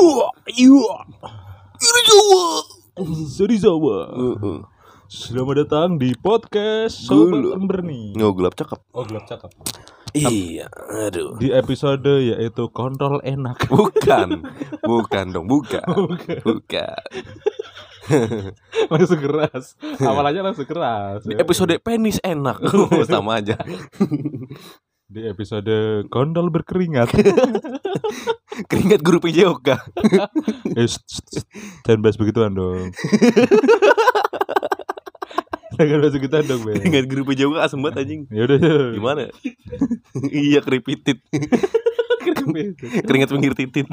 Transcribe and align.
Iya, 0.00 0.28
iya. 0.56 0.92
Serizawa. 3.28 3.98
Heeh. 4.16 4.58
Selamat 5.12 5.66
datang 5.66 6.00
di 6.00 6.16
podcast 6.16 7.04
Sobat. 7.04 7.60
Emberni. 7.60 8.16
Oh, 8.16 8.32
gelap 8.32 8.56
cakep. 8.56 8.80
Oh, 8.96 9.04
gelap 9.04 9.28
cakep. 9.28 9.52
Iya, 10.16 10.72
aduh. 10.72 11.36
Di 11.36 11.52
episode 11.52 12.16
yaitu 12.16 12.72
kontrol 12.72 13.20
enak. 13.20 13.60
Bukan. 13.68 14.40
Bukan 14.80 15.24
dong, 15.36 15.44
bukan. 15.44 15.84
Bukan. 16.48 17.04
langsung 18.88 19.20
keras. 19.20 19.76
Awalnya 20.00 20.48
langsung 20.48 20.64
keras. 20.64 21.28
Di 21.28 21.36
episode 21.36 21.76
penis 21.84 22.16
enak. 22.24 22.56
Sama 23.04 23.44
aja. 23.44 23.60
Di 25.12 25.28
episode 25.28 26.08
gondol 26.08 26.48
berkeringat. 26.48 27.12
Keringat 28.70 29.02
guru 29.02 29.18
PJOK. 29.18 29.66
eh, 30.78 30.86
jangan 31.82 32.00
bahas 32.06 32.14
begituan 32.14 32.54
dong. 32.54 32.94
jangan 35.74 35.98
bahas 35.98 36.14
begituan 36.14 36.44
dong, 36.46 36.62
Ben. 36.62 36.78
Keringat 36.78 37.06
guru 37.10 37.22
PJOK 37.26 37.58
asem 37.58 37.82
banget 37.82 38.06
anjing. 38.06 38.22
Ya 38.30 38.46
udah. 38.46 38.58
ya. 38.62 38.76
Gimana? 38.94 39.22
iya 40.46 40.62
keripitit. 40.62 41.18
Keringat 43.10 43.34
pinggir 43.34 43.58
titit. 43.58 43.90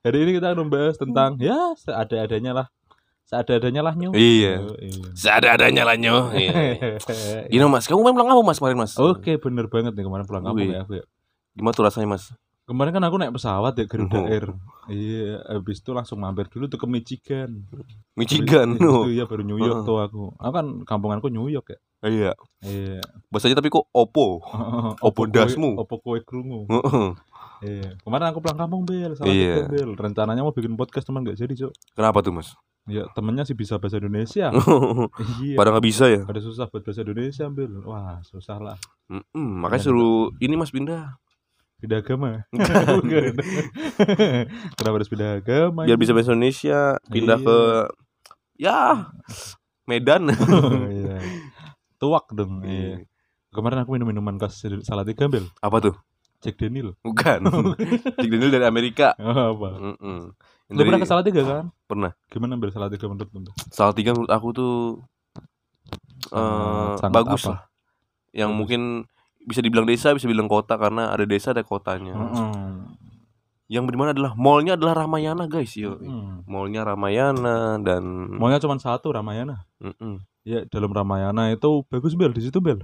Hari 0.00 0.18
ini 0.24 0.40
kita 0.40 0.56
akan 0.56 0.64
membahas 0.64 0.96
tentang 0.96 1.36
ya 1.36 1.76
seada-adanya 1.76 2.56
lah. 2.56 2.66
Seada-adanya 3.28 3.84
lah 3.84 3.92
nyu. 4.00 4.16
Iya. 4.16 4.64
Oh, 4.64 4.76
iya. 4.80 5.12
Seadanya 5.12 5.84
lah 5.84 5.96
nyo. 6.00 6.32
Iya. 6.32 6.96
Gini 7.52 7.64
mas, 7.68 7.84
kamu 7.84 8.00
main 8.00 8.16
pulang 8.16 8.32
kamu 8.32 8.42
mas 8.48 8.56
kemarin 8.56 8.78
mas? 8.80 8.92
Oke, 8.96 9.36
bener 9.36 9.68
banget 9.68 9.92
nih 9.92 10.08
kemarin 10.08 10.24
pulang 10.24 10.40
kampung 10.40 10.68
Wih. 10.68 10.72
ya 10.72 10.88
aku 10.88 10.92
ya. 11.00 11.04
Gimana 11.52 11.76
tuh 11.76 11.84
rasanya 11.84 12.08
mas? 12.16 12.32
Kemarin 12.72 12.88
kan 12.90 13.04
aku 13.04 13.16
naik 13.20 13.36
pesawat 13.36 13.76
ya 13.76 13.84
Garuda 13.84 14.16
Oh. 14.16 14.24
Air. 14.24 14.48
Iya, 14.88 15.44
habis 15.46 15.78
itu 15.78 15.92
langsung 15.92 16.16
mampir 16.18 16.48
dulu 16.48 16.64
tuh 16.66 16.80
ke 16.80 16.88
Michigan. 16.88 17.68
Michigan. 18.16 18.80
Oh. 18.80 19.04
itu 19.04 19.12
ya 19.14 19.28
baru 19.28 19.44
New 19.44 19.60
York 19.60 19.84
Oh. 19.84 19.86
tuh 19.86 19.98
aku. 20.00 20.24
Aku 20.34 20.52
kan 20.52 20.66
kampunganku 20.82 21.28
New 21.28 21.46
York 21.46 21.68
ya. 21.68 21.78
Iya. 22.02 22.32
Iya. 22.60 23.04
Bahasanya 23.28 23.60
tapi 23.60 23.68
kok 23.68 23.84
opo. 23.86 24.40
Opo 24.98 25.22
kowe- 25.22 25.28
dasmu? 25.28 25.76
Opo 25.76 26.00
kowe 26.00 26.16
krungu. 26.18 26.64
Heeh. 26.66 27.08
Iya. 27.62 27.88
Kemarin 28.00 28.32
aku 28.32 28.40
pulang 28.40 28.58
kampung 28.58 28.82
Bel, 28.82 29.12
salah 29.14 29.28
Iya. 29.28 29.68
Bel. 29.68 29.92
Rencananya 29.92 30.40
mau 30.40 30.50
bikin 30.50 30.72
podcast 30.74 31.04
teman 31.04 31.22
gak 31.22 31.36
jadi, 31.36 31.52
Cok. 31.54 31.72
Kenapa 31.94 32.18
tuh 32.18 32.32
mas? 32.32 32.56
Ya, 32.82 33.06
temennya 33.12 33.46
sih 33.46 33.54
bisa 33.54 33.78
bahasa 33.78 34.02
Indonesia. 34.02 34.50
iya. 35.44 35.54
Pada 35.54 35.70
nggak 35.70 35.86
bisa 35.86 36.10
ya? 36.10 36.26
Pada 36.26 36.40
susah 36.40 36.66
buat 36.66 36.82
bahasa 36.82 37.06
Indonesia, 37.06 37.46
Bel. 37.46 37.70
Wah, 37.84 38.18
susah 38.24 38.58
lah. 38.58 38.74
Mm-mm, 39.06 39.60
makanya 39.60 39.86
suruh 39.86 40.32
ini 40.40 40.56
mas 40.56 40.72
pindah 40.72 41.14
Pindah 41.82 41.98
agama. 41.98 42.46
Kenapa 44.78 44.94
harus 44.94 45.10
pindah 45.10 45.42
agama? 45.42 45.82
biar 45.82 45.98
bisa 45.98 46.14
bahasa 46.14 46.30
Indonesia 46.30 46.96
pindah 47.10 47.38
Iya. 47.38 47.46
ke 47.46 47.58
ya 48.54 48.78
Medan. 49.84 50.30
Iya. 50.94 51.18
Tuak 51.98 52.30
dong. 52.30 52.62
Iya. 52.62 53.02
Kemarin 53.50 53.82
aku 53.82 53.98
minum 53.98 54.08
minuman 54.08 54.38
khas 54.38 54.62
salah 54.86 55.02
tiga 55.02 55.26
bel. 55.26 55.50
Apa 55.58 55.82
tuh? 55.82 55.94
Jack 56.38 56.58
Daniel. 56.58 56.94
Bukan. 57.02 57.46
Jack 58.18 58.30
Daniel 58.30 58.50
dari 58.50 58.66
Amerika. 58.66 59.14
Oh, 59.18 59.58
apa? 59.58 59.68
Lu 59.78 60.78
dari 60.78 60.86
pernah 60.86 61.02
ke 61.02 61.06
salah 61.06 61.22
tiga 61.26 61.42
kan? 61.42 61.64
Pernah. 61.84 62.14
Gimana 62.30 62.54
bel 62.56 62.70
salah 62.70 62.88
tiga 62.88 63.10
menurut 63.10 63.28
lu? 63.28 63.52
salah 63.70 63.90
tiga 63.92 64.14
menurut 64.14 64.30
aku 64.30 64.48
tuh 64.50 64.74
eh 66.30 66.92
sangat 66.98 67.12
bagus 67.12 67.42
apa? 67.42 67.50
lah. 67.50 67.60
Yang 68.32 68.50
Bagus. 68.50 68.58
mungkin 68.62 68.82
bisa 69.46 69.60
dibilang 69.62 69.86
desa, 69.86 70.14
bisa 70.14 70.26
dibilang 70.26 70.50
kota 70.50 70.78
karena 70.78 71.10
ada 71.10 71.24
desa 71.26 71.50
ada 71.50 71.62
kotanya. 71.66 72.14
Heeh. 72.14 72.52
Yang 73.72 73.94
di 73.94 73.96
mana 73.96 74.12
adalah 74.12 74.36
mallnya 74.36 74.76
adalah 74.76 75.04
Ramayana 75.06 75.48
guys, 75.48 75.72
yo. 75.74 75.96
Heeh. 75.96 76.44
Mallnya 76.44 76.84
Ramayana 76.84 77.80
dan 77.80 78.04
Maunya 78.36 78.60
cuma 78.60 78.76
satu 78.76 79.10
Ramayana. 79.14 79.64
Mm-mm. 79.80 80.20
Ya 80.42 80.66
dalam 80.68 80.90
Ramayana 80.90 81.54
itu 81.54 81.86
bagus 81.88 82.18
bel 82.18 82.34
di 82.34 82.42
situ 82.42 82.58
bel. 82.58 82.82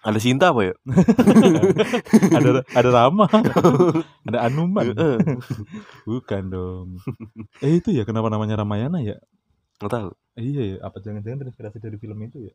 ada 0.00 0.16
Sinta 0.16 0.48
apa 0.48 0.64
ya? 0.64 0.74
ada 2.40 2.64
ada 2.72 2.88
Rama, 2.88 3.28
ada 4.32 4.38
Anuman. 4.48 4.96
Bukan 6.08 6.42
dong. 6.48 6.96
Eh 7.60 7.84
itu 7.84 7.92
ya 7.92 8.08
kenapa 8.08 8.32
namanya 8.32 8.64
Ramayana 8.64 9.04
ya? 9.04 9.20
Nggak 9.76 9.92
tahu. 9.92 10.10
Iya 10.40 10.62
ya, 10.72 10.76
apa 10.88 11.04
jangan-jangan 11.04 11.44
terinspirasi 11.44 11.78
dari 11.84 12.00
film 12.00 12.16
itu 12.24 12.48
ya? 12.48 12.52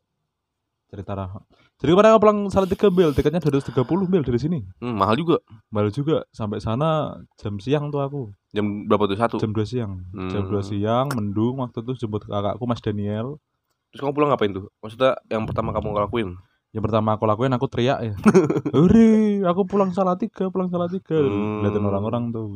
Cerita 0.86 1.18
Rahma. 1.18 1.42
Jadi 1.76 1.90
kemarin 1.92 2.14
aku 2.14 2.20
pulang 2.22 2.38
salah 2.46 2.70
tiga 2.70 2.86
bel, 2.94 3.10
tiketnya 3.10 3.42
230 3.42 4.06
bel 4.06 4.22
dari 4.22 4.38
sini. 4.38 4.58
Hmm, 4.78 4.94
mahal 4.96 5.18
juga. 5.18 5.42
Malu 5.68 5.90
juga 5.90 6.22
sampai 6.30 6.62
sana 6.62 7.18
jam 7.36 7.58
siang 7.58 7.90
tuh 7.90 8.00
aku. 8.00 8.20
Jam 8.54 8.86
berapa 8.86 9.10
tuh? 9.10 9.18
Satu. 9.18 9.36
Jam 9.42 9.50
2 9.50 9.66
siang. 9.66 9.92
Jam 10.30 10.46
2 10.46 10.56
Hmm. 10.56 10.62
siang 10.62 11.06
mendung 11.12 11.58
waktu 11.58 11.82
itu 11.82 12.06
jemput 12.06 12.24
kakakku 12.24 12.64
Mas 12.64 12.78
Daniel. 12.78 13.42
Terus 13.90 14.00
kamu 14.06 14.12
pulang 14.14 14.30
ngapain 14.30 14.54
tuh? 14.54 14.70
Maksudnya 14.78 15.18
yang 15.26 15.42
pertama 15.44 15.74
kamu 15.74 15.90
lakuin? 16.06 16.28
Yang 16.70 16.82
pertama 16.86 17.08
aku 17.18 17.24
lakuin 17.26 17.52
aku 17.56 17.66
teriak 17.66 17.98
ya. 18.06 18.14
Hore, 18.76 19.42
aku 19.42 19.66
pulang 19.66 19.90
salah 19.90 20.14
tiga, 20.14 20.48
pulang 20.54 20.70
salah 20.70 20.86
tiga. 20.86 21.18
Hmm. 21.18 21.66
Liatin 21.66 21.82
orang-orang 21.82 22.30
tuh. 22.30 22.46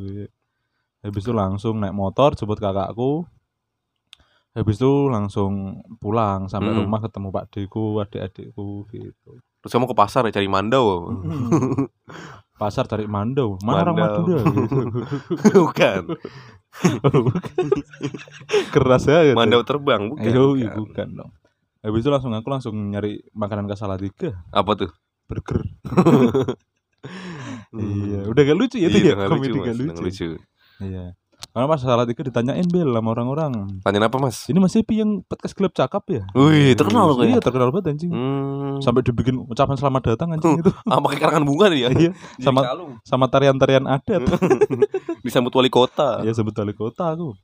Habis 1.00 1.22
itu 1.24 1.32
langsung 1.34 1.80
naik 1.80 1.96
motor 1.96 2.36
jemput 2.38 2.60
kakakku. 2.62 3.26
Habis 4.50 4.82
itu 4.82 4.92
langsung 5.06 5.52
pulang 5.96 6.50
sampai 6.50 6.74
Hmm. 6.74 6.82
rumah 6.82 6.98
ketemu 7.00 7.28
Pak 7.30 7.44
Deku, 7.54 7.98
adik-adikku 7.98 8.88
gitu. 8.90 9.30
Terus 9.60 9.70
kamu 9.70 9.86
ke 9.86 9.94
pasar 9.94 10.26
ya 10.26 10.32
cari 10.32 10.48
mandau? 10.48 10.84
Pasar 12.60 12.84
cari 12.84 13.08
mandau, 13.08 13.56
mana 13.64 13.88
orang. 13.88 13.96
Madura 13.96 14.40
gitu. 14.44 14.84
bukan. 15.64 16.02
Keras 18.68 19.04
ya 19.06 19.24
gitu. 19.24 19.36
Mandau 19.36 19.64
terbang, 19.64 20.12
bukan. 20.12 20.28
Ayo, 20.28 20.44
bukan. 20.52 20.76
bukan 20.76 21.08
dong. 21.16 21.30
Habis 21.80 22.00
itu 22.04 22.10
langsung 22.12 22.32
aku 22.36 22.48
langsung 22.52 22.74
nyari 22.92 23.24
makanan 23.32 23.64
ke 23.64 23.74
Salatiga, 23.74 24.44
Apa 24.52 24.76
tuh? 24.76 24.92
burger. 25.24 25.62
Hmm. 25.88 26.52
Iya, 27.70 28.26
udah 28.28 28.42
gak 28.44 28.58
lucu 28.58 28.76
ya 28.76 28.90
itu 28.90 28.98
Iya, 28.98 29.14
ya, 29.14 29.30
komedi 29.30 29.56
lucu, 29.56 29.62
gak 29.62 30.02
lucu. 30.02 30.28
Iya. 30.82 31.14
Karena 31.50 31.66
pas 31.66 31.78
Salatiga 31.78 32.22
ditanyain 32.22 32.62
Bel 32.62 32.86
sama 32.88 33.10
orang-orang. 33.10 33.82
Tanya 33.82 34.06
apa, 34.06 34.16
Mas? 34.16 34.46
Ini 34.46 34.56
Mas 34.56 34.70
Epi 34.72 35.02
yang 35.02 35.26
podcast 35.26 35.50
gelap 35.52 35.74
cakap 35.74 36.06
ya? 36.06 36.22
Wih, 36.30 36.72
terkenal 36.72 37.10
loh 37.10 37.18
Iya, 37.18 37.36
kayak. 37.36 37.42
terkenal 37.42 37.68
banget 37.70 37.90
anjing. 37.90 38.10
Hmm. 38.10 38.78
Sampai 38.78 39.02
dibikin 39.02 39.34
ucapan 39.42 39.74
selamat 39.74 40.14
datang 40.14 40.30
anjing 40.30 40.62
itu 40.62 40.70
Ah, 40.90 41.02
pakai 41.02 41.18
karangan 41.18 41.42
bunga 41.42 41.66
dia. 41.68 41.90
Iya, 41.90 42.14
Di 42.14 42.42
sama- 42.42 42.62
sama 43.02 43.26
tarian-tarian 43.26 43.82
adat. 43.84 44.22
disambut 45.26 45.50
wali 45.50 45.68
kota. 45.68 46.22
Iya, 46.22 46.32
sebut 46.32 46.54
wali 46.54 46.70
kota 46.70 47.10
aku. 47.10 47.34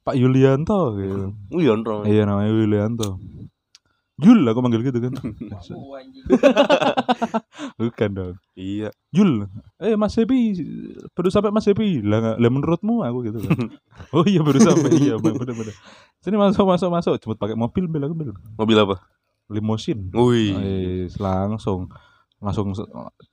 Pak 0.00 0.16
Yulianto 0.16 0.96
gitu. 0.96 1.32
Andro. 1.70 2.04
Iya 2.04 2.24
namanya 2.24 2.50
Yulianto. 2.50 3.20
Yul 4.22 4.46
aku 4.46 4.62
manggil 4.62 4.86
gitu 4.86 5.02
kan. 5.02 5.10
Bukan 7.80 8.10
dong. 8.14 8.34
Iya. 8.54 8.94
Yul. 9.10 9.50
Eh 9.82 9.98
Mas 9.98 10.14
Epi 10.14 10.54
baru 11.18 11.28
sampai 11.34 11.50
Mas 11.50 11.66
Epi. 11.66 11.98
Lah 11.98 12.38
lah 12.38 12.50
menurutmu 12.50 13.02
aku 13.02 13.26
gitu 13.26 13.42
kan. 13.42 13.74
oh 14.14 14.22
iya 14.22 14.38
baru 14.46 14.62
sampai. 14.62 14.90
iya 14.94 15.18
benar 15.18 15.50
benar. 15.50 15.74
Sini 16.22 16.38
masuk 16.38 16.62
masuk 16.62 16.88
masuk. 16.94 17.14
Cepet 17.18 17.38
pakai 17.42 17.56
mobil 17.58 17.90
bel 17.90 18.06
aku 18.06 18.14
bel. 18.14 18.30
Mobil 18.54 18.78
apa? 18.78 19.02
Limosin. 19.50 20.14
Wih. 20.14 20.54
Eh 20.62 21.04
langsung 21.18 21.90
langsung 22.38 22.70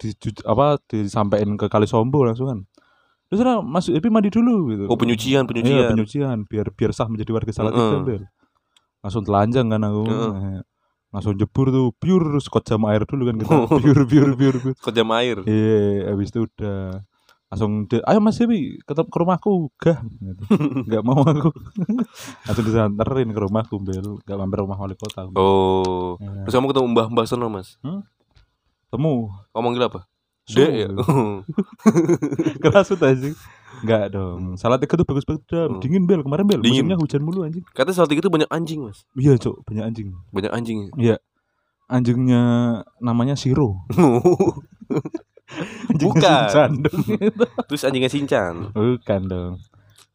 di, 0.01 0.09
apa 0.47 0.81
disampaikan 0.89 1.61
ke 1.61 1.69
Kali 1.69 1.85
Sombo 1.85 2.25
langsung 2.25 2.49
kan. 2.49 2.59
Terus 3.29 3.45
sana 3.45 3.61
Mas 3.61 3.85
Epi 3.85 4.09
mandi 4.09 4.33
dulu 4.33 4.73
gitu. 4.73 4.83
Oh, 4.89 4.97
penyucian, 4.97 5.45
Iya 5.45 5.47
penyucian. 5.47 5.89
penyucian 5.93 6.37
biar 6.49 6.73
biar 6.73 6.89
sah 6.91 7.07
menjadi 7.07 7.31
warga 7.31 7.53
Salatiga 7.53 8.01
Heeh. 8.01 8.03
Bel. 8.03 8.23
Langsung 9.05 9.23
telanjang 9.23 9.69
kan 9.71 9.81
aku. 9.87 10.03
Eh, 10.09 10.59
Langsung 11.11 11.35
jebur 11.35 11.67
tuh 11.69 11.91
pure 11.93 12.39
sekot 12.39 12.63
jam 12.63 12.87
air 12.87 13.03
dulu 13.03 13.27
kan 13.27 13.35
kita. 13.35 13.53
Pure 13.83 14.03
pure 14.07 14.33
pure. 14.33 14.57
pure. 14.57 14.75
Ke 14.79 14.89
jam 14.89 15.11
air. 15.11 15.43
Iya, 15.43 16.07
habis 16.09 16.31
itu 16.31 16.47
udah 16.47 17.03
langsung 17.51 17.83
de- 17.83 17.99
ayo 18.07 18.23
Mas 18.23 18.39
Epi 18.39 18.79
ketemu 18.79 19.11
ke 19.11 19.17
rumahku 19.19 19.51
gah 19.75 19.99
gitu. 19.99 20.43
nggak 20.87 21.03
mau 21.03 21.19
aku 21.19 21.51
langsung 22.47 22.63
disanterin 22.63 23.27
ke 23.27 23.39
rumahku 23.43 23.75
bel 23.75 24.23
nggak 24.23 24.37
mampir 24.39 24.63
rumah 24.63 24.79
wali 24.79 24.95
kota. 24.95 25.27
Oh. 25.35 26.15
Iya. 26.15 26.47
Terus 26.47 26.53
kamu 26.55 26.67
ketemu 26.71 26.87
Mbah-mbah 26.95 27.25
sono, 27.27 27.51
Mas? 27.51 27.75
temu 28.87 29.35
Kamu 29.51 29.63
manggil 29.67 29.83
apa? 29.83 30.07
Dek 30.47 30.71
ya. 30.73 30.87
keras 32.59 32.87
tuh 32.87 32.99
anjing 33.03 33.35
Enggak 33.79 34.11
dong. 34.11 34.59
Salah 34.59 34.75
tiga 34.75 34.99
tuh 34.99 35.07
bagus-bagus 35.07 35.47
dah. 35.47 35.71
Hmm. 35.71 35.79
Dingin 35.79 36.03
bel 36.03 36.21
kemarin 36.21 36.43
bel. 36.43 36.59
Dingin. 36.59 36.83
Musimnya 36.83 36.97
hujan 36.99 37.21
mulu 37.23 37.47
anjing. 37.47 37.63
Katanya 37.71 37.95
Salatiga 37.95 38.19
itu 38.19 38.31
banyak 38.31 38.49
anjing, 38.51 38.79
Mas. 38.83 39.07
Iya, 39.15 39.39
Cok, 39.39 39.63
banyak 39.63 39.83
anjing. 39.87 40.07
Banyak 40.29 40.51
anjing. 40.51 40.79
Anjingnya 41.87 42.43
namanya 42.99 43.35
Siro. 43.35 43.83
Anjingnya 45.91 46.07
Bukan. 46.07 46.21
Shinchan 46.47 46.71
dong. 46.79 47.01
Terus 47.67 47.83
anjingnya 47.83 48.07
Sinchan. 48.07 48.53
Bukan 48.71 49.21
dong. 49.27 49.53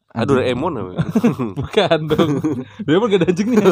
Aduh, 0.09 0.41
Anjing- 0.41 0.57
Doraemon 0.57 0.73
apa? 0.81 0.91
Bukan 1.61 1.99
dong. 2.09 2.31
Doraemon 2.81 3.07
gak 3.07 3.21
ada 3.21 3.27
anjingnya. 3.29 3.65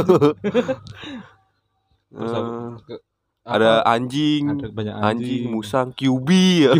Ke- 2.86 3.02
ada 3.46 3.86
anjing, 3.86 4.42
ada 4.50 4.74
banyak 4.74 4.96
anjing, 4.98 5.06
anjing. 5.46 5.54
musang, 5.54 5.94
QB 5.94 6.30
ya. 6.66 6.74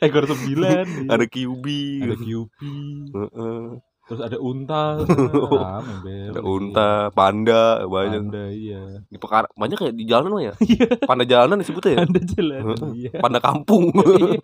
Ekor 0.00 0.24
sembilan 0.26 0.86
Ada 1.12 1.24
QB. 1.24 1.64
ada 2.02 2.16
Heeh. 2.16 3.62
terus 4.10 4.26
ada 4.26 4.42
unta 4.42 4.98
bel 6.02 6.34
Ada 6.34 6.42
unta, 6.42 6.90
panda, 7.14 7.86
banyak. 7.86 8.20
Panda, 8.26 8.44
iya 8.50 8.82
Di 9.06 9.16
pekar 9.16 9.46
banyak 9.54 9.76
kayak 9.78 9.94
di 9.94 10.02
jalanan 10.02 10.30
mah 10.34 10.42
ya. 10.42 10.54
Panda 11.10 11.22
jalanan 11.22 11.62
disebutnya 11.62 11.90
ya. 11.94 11.98
Panda 12.02 12.20
jalan 12.26 12.62
iya 12.90 13.12
Panda 13.16 13.38
kampung. 13.38 13.84
Iya. 13.94 14.40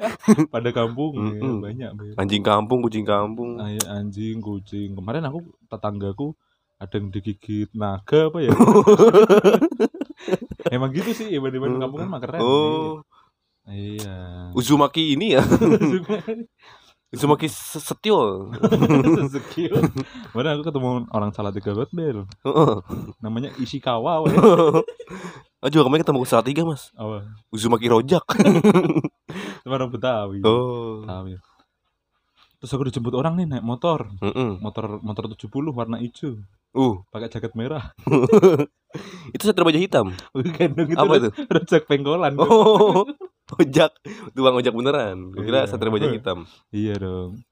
pada 0.46 0.70
kampung 0.70 1.12
ya, 1.18 1.50
banyak 1.58 1.90
bel 1.92 2.14
Anjing 2.14 2.44
kampung, 2.46 2.78
kucing 2.80 3.02
kampung. 3.02 3.58
Ay, 3.58 3.74
anjing 3.84 4.38
kucing 4.38 4.94
kemarin 4.94 5.26
aku 5.26 5.42
tetanggaku 5.66 6.38
ada 6.76 7.00
yang 7.00 7.08
digigit 7.08 7.72
naga 7.72 8.28
apa 8.28 8.38
ya 8.38 8.52
emang 10.68 10.90
gitu 10.92 11.10
sih 11.10 11.32
ibadah-ibadah 11.32 11.78
kampung 11.80 12.00
kan 12.04 12.08
mah 12.08 12.20
keren 12.20 12.40
Oh, 12.42 13.00
iya 13.66 14.50
Uzumaki 14.52 15.14
ini 15.14 15.34
ya. 15.34 15.42
Uzumaki 17.06 17.46
Setio. 17.46 18.50
skill 19.30 19.74
Kemarin 20.30 20.50
aku 20.54 20.62
ketemu 20.64 20.88
orang 21.08 21.30
salah 21.30 21.50
tiga 21.50 21.70
banget 21.72 21.90
bel 21.90 22.18
namanya 23.18 23.50
Ishikawa. 23.56 24.26
Oh, 25.56 25.68
juga 25.68 25.82
kemarin 25.82 26.02
ketemu 26.02 26.18
ke 26.20 26.28
Salatiga, 26.28 26.62
Mas. 26.62 26.92
apa 26.92 27.26
Uzumaki 27.48 27.88
Rojak. 27.88 28.22
Itu 29.62 29.68
orang 29.68 29.90
Betawi 29.90 30.38
Oh. 30.42 31.02
Betawi 31.02 31.38
terus 32.56 32.72
aku 32.72 32.88
dijemput 32.88 33.12
orang 33.12 33.36
nih 33.36 33.46
naik 33.46 33.60
motor 33.62 34.08
Heeh. 34.16 34.56
motor 34.58 34.98
motor 34.98 35.28
70 35.28 35.46
warna 35.70 36.00
hijau 36.00 36.40
Uh, 36.72 37.00
pakai 37.08 37.28
jaket 37.28 37.52
merah 37.52 37.92
itu 39.36 39.42
satria 39.42 39.64
baja 39.64 39.76
hitam. 39.76 40.12
bukan 40.30 40.68
dong 40.72 40.88
itu 40.88 40.96
Apa 40.98 41.12
itu? 41.16 41.28
rojak 41.48 41.82
pengkolan 41.84 42.32
Oh. 42.36 43.04
Ojak, 43.48 43.94
tukang 44.34 44.54
ojak 44.54 44.74
beneran. 44.74 45.30
Gue 45.30 45.44
kira 45.44 45.62
Iya. 45.62 45.70
satria 45.70 45.88
baja 45.88 46.08
hitam. 46.08 46.42
iya 46.68 46.94
dong 46.96 47.42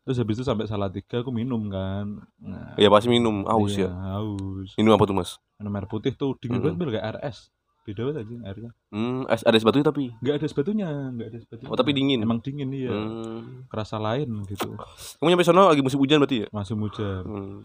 terus 0.00 0.16
habis 0.16 0.36
itu 0.36 0.44
sampai 0.44 0.64
Salatiga 0.64 1.20
aku 1.20 1.30
minum 1.30 1.68
kan 1.68 2.24
nah, 2.36 2.72
Ya 2.74 2.88
pasti 2.88 3.06
minum 3.06 3.44
aus 3.44 3.72
iya, 3.72 3.86
ya. 3.86 3.90
haus 4.10 4.72
Minum 4.74 4.92
apa 4.92 5.04
tuh, 5.04 5.14
Mas? 5.14 5.36
minum 5.54 5.70
air 5.72 5.86
putih 5.86 6.12
tuh 6.12 6.34
dingin 6.36 6.56
Mm-mm. 6.56 6.64
banget 6.66 6.76
bel 6.78 6.90
kayak 6.90 7.06
RS 7.20 7.52
beda 7.82 8.00
banget 8.02 8.16
aja 8.18 8.34
airnya 8.42 8.70
Hmm, 8.88 9.28
es- 9.28 9.44
ada 9.44 9.54
es 9.54 9.62
batu 9.62 9.78
tapi. 9.80 10.10
nggak 10.18 10.34
ada 10.34 10.44
es 10.44 10.52
batunya 10.52 10.88
nggak 10.88 11.26
ada 11.26 11.36
es 11.36 11.46
batunya 11.46 11.68
Oh, 11.68 11.76
tapi 11.76 11.90
dingin. 11.92 12.18
emang 12.18 12.40
dingin 12.40 12.68
iya 12.70 12.90
Hmm. 12.90 13.68
kerasa 13.68 13.96
lain 13.96 14.28
gitu 14.46 14.72
Kamu 15.14 15.28
nyampe 15.28 15.44
sono 15.44 15.68
lagi 15.68 15.80
musim 15.80 15.96
hujan 15.96 16.18
berarti 16.18 16.36
ya? 16.38 16.46
masih 16.50 16.74
hujan 16.74 17.22
Hmm. 17.22 17.58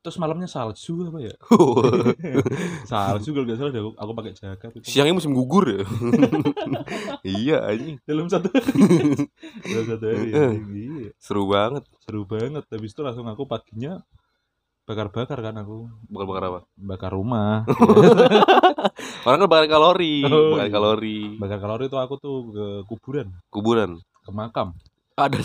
Terus 0.00 0.16
malamnya 0.16 0.44
salju 0.44 1.06
apa 1.06 1.18
ya 1.20 1.34
salju 2.90 3.28
kalau 3.30 3.44
nggak 3.44 3.58
salah 3.58 3.70
aku, 3.70 3.90
aku 3.94 4.12
pakai 4.14 4.32
jaket 4.32 4.70
itu. 4.74 4.84
Siangnya 4.86 5.12
musim 5.12 5.30
gugur 5.30 5.64
ya. 5.66 5.84
iya 7.38 7.56
anjing. 7.66 8.00
dalam 8.02 8.26
satu 8.26 8.48
hari 8.48 8.72
dalam 9.68 9.84
satu 9.86 10.04
hari 10.06 10.30
anjing, 10.30 10.66
iya 10.72 11.08
Seru 11.16 11.44
banget. 11.46 11.84
seru 12.00 12.24
banget 12.24 12.64
habis 12.66 12.90
itu 12.90 13.00
langsung 13.00 13.24
aku 13.24 13.44
paginya 13.44 14.00
bakar-bakar 14.82 15.38
kan 15.38 15.54
aku 15.54 15.86
Bakar-bakar 16.08 16.42
apa? 16.44 16.60
bakar 16.74 17.10
rumah 17.12 17.62
Orang 19.20 19.38
kan 19.38 19.48
bakar 19.48 19.68
kalori, 19.68 20.24
Oh, 20.24 20.56
bakar 20.56 20.66
iya. 20.66 20.72
kalori. 20.72 21.18
bakar 21.36 21.58
kalori 21.58 21.84
itu 21.86 21.94
aku 21.94 22.14
tuh 22.16 22.36
ke 22.50 22.66
kuburan 22.86 23.28
Kuburan. 23.48 24.00
ke 24.20 24.30
makam 24.30 24.72
Ada 25.14 25.44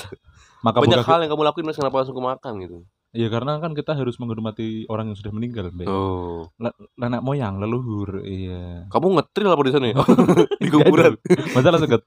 makam 0.61 0.81
banyak 0.81 1.03
hal 1.03 1.19
yang 1.19 1.29
kamu 1.29 1.43
lakuin 1.43 1.65
mas 1.65 1.75
kenapa 1.75 1.99
langsung 1.99 2.15
ke 2.15 2.23
makam 2.23 2.53
gitu. 2.57 2.77
Iya 3.15 3.31
karena 3.31 3.63
kan 3.63 3.71
kita 3.71 3.95
harus 3.95 4.19
menghormati 4.19 4.83
orang 4.91 5.09
yang 5.09 5.17
sudah 5.17 5.31
meninggal, 5.31 5.71
Mbak. 5.71 5.87
Oh. 5.87 6.51
Nenek 6.99 7.23
moyang, 7.23 7.63
leluhur, 7.63 8.27
iya. 8.27 8.91
Kamu 8.91 9.15
ngetril 9.15 9.55
apa 9.55 9.63
di 9.63 9.71
sana 9.71 9.85
ya? 9.87 9.95
di 10.63 10.67
kuburan. 10.67 11.15
Masa 11.55 11.71
langsung 11.71 11.95
aja. 11.95 12.03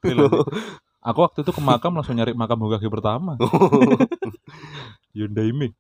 Aku 1.08 1.19
waktu 1.25 1.40
itu 1.40 1.52
ke 1.56 1.62
makam 1.64 1.96
langsung 1.96 2.20
nyari 2.20 2.37
makam 2.37 2.60
Hokage 2.60 2.93
pertama. 2.93 3.40
Yundaime. 5.16 5.72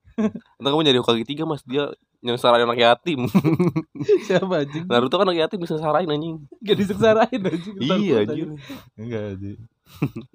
Entah 0.58 0.70
kamu 0.70 0.82
nyari 0.82 0.98
Hokage 0.98 1.24
tiga 1.24 1.44
mas 1.44 1.62
dia 1.62 1.94
yang 2.18 2.34
sarain 2.34 2.66
anak 2.66 2.76
yatim. 2.76 3.30
Siapa 4.26 4.66
anjing? 4.66 4.84
Naruto 4.84 5.14
kan 5.14 5.26
anak 5.26 5.46
yatim 5.46 5.62
bisa 5.62 5.78
sarain 5.78 6.04
anjing. 6.04 6.42
Gak 6.60 6.76
diseksarain 6.76 7.40
anjing. 7.40 7.74
iya 7.78 8.26
anjing. 8.26 8.58
Enggak 8.94 9.22
anjing. 9.32 9.58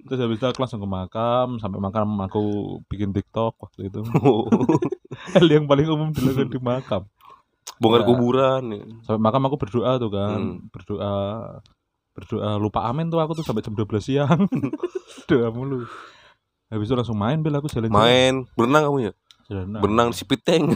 Terus 0.02 0.18
habis 0.18 0.36
itu 0.36 0.46
aku 0.46 0.58
langsung 0.58 0.80
ke 0.80 0.88
makam, 0.88 1.48
sampai 1.58 1.78
makam 1.78 2.08
aku 2.18 2.42
bikin 2.88 3.12
TikTok 3.12 3.54
waktu 3.60 3.86
itu. 3.86 4.00
Hal 5.36 5.46
yang 5.46 5.68
paling 5.68 5.86
umum 5.86 6.10
dilakukan 6.10 6.48
di 6.48 6.58
makam. 6.58 7.02
Bongkar 7.76 8.02
Ya. 8.02 8.08
kuburan. 8.08 8.62
ya. 8.70 8.82
Sampai 9.04 9.20
makam 9.20 9.44
aku 9.44 9.56
berdoa 9.58 9.98
tuh 9.98 10.10
kan, 10.10 10.40
Hmm. 10.40 10.58
berdoa 10.70 11.12
berdoa 12.14 12.56
lupa 12.56 12.86
amin 12.86 13.10
tuh 13.10 13.18
aku 13.18 13.34
tuh 13.34 13.42
sampai 13.42 13.60
jam 13.60 13.74
12 13.74 14.00
siang. 14.00 14.40
doa 15.28 15.50
mulu. 15.50 15.84
Habis 16.70 16.86
itu 16.88 16.94
langsung 16.96 17.14
main 17.14 17.38
bel 17.38 17.54
aku 17.54 17.68
jalan-jalan. 17.68 17.94
Main 17.94 18.34
berenang 18.54 18.88
kamu 18.88 18.98
ya? 19.04 19.12
Jalan. 19.44 19.76
Berenang 19.76 20.08
di 20.08 20.16
Sipiteng. 20.16 20.72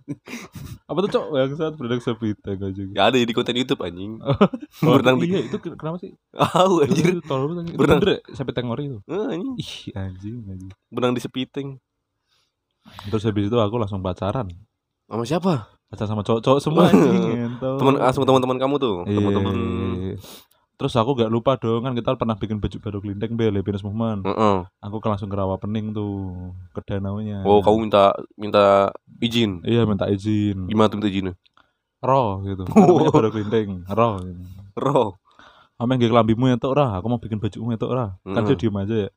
Apa 0.88 0.98
tuh 1.00 1.10
cok 1.10 1.26
yang 1.34 1.52
saat 1.52 1.74
berenang 1.74 2.00
sepita 2.00 2.50
anjing. 2.50 2.90
ya 2.90 3.02
ada 3.04 3.16
di 3.16 3.30
konten 3.30 3.52
YouTube 3.52 3.80
anjing. 3.80 4.16
Oh, 4.18 4.36
berenang 4.94 5.16
di 5.16 5.28
iya 5.28 5.40
itu 5.42 5.56
ke- 5.56 5.74
kenapa 5.74 5.98
sih? 5.98 6.12
Ah, 6.32 6.64
anjir. 6.64 7.12
Itu 7.12 7.22
tolol 7.22 7.52
banget, 7.52 7.74
Berenang. 7.74 8.00
bener 8.00 8.10
ya? 8.10 8.20
sampai 8.32 8.52
tengori 8.52 8.82
itu. 8.86 8.98
Ah, 9.06 9.28
anjing. 9.28 9.52
Ih 9.54 9.72
anjing 9.94 10.36
anjing. 10.46 10.70
Berenang 10.88 11.12
di 11.12 11.20
Sipiteng. 11.20 11.76
Terus 13.06 13.22
habis 13.22 13.46
itu 13.46 13.56
aku 13.56 13.76
langsung 13.76 14.00
pacaran. 14.00 14.48
Sama 15.04 15.22
siapa? 15.22 15.52
Pacaran 15.86 16.10
sama 16.10 16.22
cowok-cowok 16.22 16.58
semua 16.58 16.88
anjing. 16.90 17.60
Teman 17.60 17.94
langsung 17.96 18.24
teman-teman 18.24 18.56
kamu 18.56 18.74
tuh. 18.76 18.96
Iya. 19.04 19.16
Teman-teman. 19.16 19.54
Terus 20.82 20.98
aku 20.98 21.14
gak 21.14 21.30
lupa 21.30 21.54
dong 21.62 21.86
kan 21.86 21.94
kita 21.94 22.18
pernah 22.18 22.34
bikin 22.34 22.58
baju 22.58 22.78
baru 22.82 22.98
kelinteng 22.98 23.38
bel 23.38 23.54
Happiness 23.54 23.86
Movement. 23.86 24.26
Heeh. 24.26 24.66
Aku 24.82 24.98
ke 24.98 25.06
langsung 25.06 25.30
ke 25.30 25.38
rawa 25.38 25.54
pening 25.54 25.94
tuh 25.94 26.34
ke 26.74 26.82
danaunya. 26.82 27.46
Oh, 27.46 27.62
kamu 27.62 27.86
minta 27.86 28.10
minta 28.34 28.90
izin. 29.22 29.62
Iya 29.62 29.86
minta 29.86 30.10
izin. 30.10 30.66
Gimana 30.66 30.90
tuh 30.90 30.98
minta 30.98 31.06
izinnya? 31.06 31.34
Roh 32.02 32.42
gitu. 32.42 32.66
Namanya 32.74 33.14
baru 33.14 33.30
kelinteng. 33.30 33.86
Roh. 33.86 34.26
Gitu. 34.26 34.42
Roh. 34.74 35.22
Kamu 35.78 36.02
yang 36.02 36.10
kelambimu 36.10 36.44
ya 36.50 36.58
Rah. 36.58 36.98
Aku 36.98 37.06
mau 37.06 37.22
bikin 37.22 37.38
bajumu 37.38 37.70
ya 37.70 37.78
tuh 37.78 37.94
Rah. 37.94 38.18
Kan 38.26 38.42
dia 38.42 38.58
diem 38.58 38.74
aja 38.74 38.96
ya. 39.06 39.10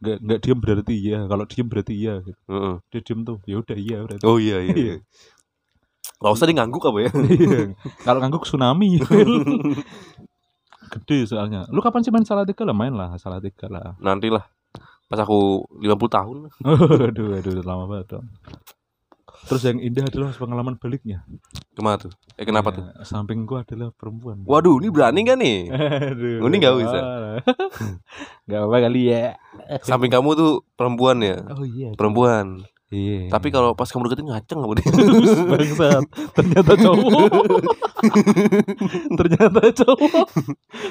Gak, 0.00 0.16
gak 0.24 0.40
diem 0.48 0.58
berarti 0.64 0.94
iya. 0.96 1.20
Kalau 1.28 1.44
diem 1.44 1.68
berarti 1.68 1.92
iya. 1.92 2.24
Gitu. 2.24 2.40
Heeh. 2.48 2.74
Dia 2.88 3.00
diem 3.04 3.20
tuh. 3.20 3.36
Ya 3.44 3.60
udah 3.60 3.76
iya 3.76 3.96
berarti. 4.00 4.24
Oh 4.24 4.40
iya 4.40 4.64
iya. 4.64 4.72
Iya. 4.72 4.80
iya. 4.80 4.96
Gak 6.24 6.32
usah 6.32 6.48
dia 6.48 6.56
ngangguk 6.56 6.88
apa 6.88 6.98
ya? 7.04 7.10
Iya. 7.36 7.76
Kalau 8.00 8.18
ngangguk 8.24 8.48
tsunami. 8.48 8.96
Gede 10.92 11.24
soalnya. 11.24 11.64
Lu 11.72 11.80
kapan 11.80 12.04
sih 12.04 12.12
main 12.12 12.28
salah 12.28 12.44
tiga 12.44 12.68
lah? 12.68 12.76
Main 12.76 12.92
lah 12.92 13.16
salah 13.16 13.40
tiga 13.40 13.66
lah. 13.72 13.96
Nanti 13.96 14.28
lah. 14.28 14.44
Pas 15.08 15.20
aku 15.20 15.64
50 15.80 15.88
tahun. 16.08 16.36
aduh, 17.08 17.36
aduh, 17.36 17.64
lama 17.64 17.84
banget 17.88 18.16
dong. 18.16 18.26
Terus 19.42 19.62
yang 19.66 19.82
indah 19.82 20.06
adalah 20.06 20.30
pengalaman 20.32 20.78
baliknya. 20.78 21.26
Ke 21.74 21.80
mana 21.82 21.98
tuh? 21.98 22.12
Eh 22.38 22.46
kenapa 22.46 22.70
tuh? 22.70 22.86
Ya, 22.86 23.02
Sampingku 23.02 23.58
adalah 23.58 23.90
perempuan. 23.90 24.46
Waduh, 24.46 24.78
ini 24.78 24.88
berani 24.88 25.20
kan 25.26 25.36
nih? 25.40 25.68
Aduh. 26.14 26.46
Ini 26.46 26.56
nggak 26.62 26.76
bisa. 26.78 26.98
Gak 28.48 28.60
apa 28.68 28.76
kali 28.86 29.02
ya. 29.10 29.34
Samping 29.82 30.12
kamu 30.12 30.36
tuh 30.38 30.52
perempuan 30.78 31.18
ya? 31.24 31.42
Oh 31.50 31.66
iya. 31.66 31.90
Perempuan. 31.98 32.62
Iya. 32.92 33.32
Tapi 33.32 33.48
kalau 33.48 33.72
pas 33.72 33.88
kamu 33.88 34.04
deketin 34.04 34.28
ngaceng 34.28 34.58
kamu 34.60 34.72
deh. 34.76 34.86
bangsat, 35.48 36.04
ternyata 36.36 36.72
cowok. 36.76 37.32
ternyata 39.16 39.60
cowok. 39.72 40.26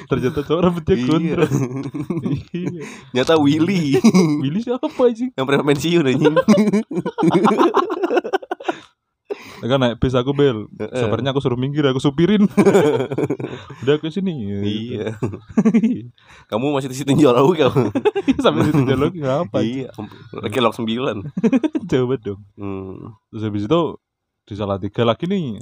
Ternyata 0.09 0.39
cowok 0.41 0.61
rambutnya 0.65 0.95
Iya. 0.97 1.05
gondrong. 1.05 1.53
Iya. 2.57 2.81
Nyata 3.13 3.37
Willy 3.37 4.01
Willy 4.41 4.59
siapa 4.65 5.03
sih? 5.13 5.29
yang 5.37 5.45
pernah 5.45 5.61
pensiun 5.61 6.09
anjing. 6.09 6.35
Kan 9.61 9.77
naik 9.77 10.01
bis 10.01 10.17
aku 10.17 10.33
bel. 10.33 10.65
Sebenarnya 10.73 11.37
aku 11.37 11.41
suruh 11.41 11.59
minggir, 11.59 11.85
aku 11.85 12.01
supirin. 12.01 12.49
Udah 13.85 13.95
ke 14.01 14.09
sini. 14.09 14.33
Iya. 14.65 15.13
Kamu 16.49 16.73
masih 16.73 16.89
di 16.89 16.97
situ 16.97 17.13
jauh 17.21 17.53
kamu. 17.53 17.93
Sampai 18.41 18.65
situ 18.69 18.81
jalan 18.89 19.13
lagi 19.13 19.19
ngapa? 19.21 19.57
Iya. 19.61 19.89
Kelok 20.49 20.73
9. 20.73 21.85
Coba 21.85 22.15
dong. 22.17 22.41
Hmm. 22.57 23.13
Terus 23.29 23.43
habis 23.45 23.63
itu 23.69 23.81
di 24.49 24.53
Salatiga 24.57 25.05
lagi 25.05 25.29
nih. 25.29 25.61